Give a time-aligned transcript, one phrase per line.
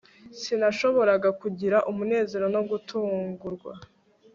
[0.39, 3.71] Sinashoboraga kugira umunezero no gutungurwa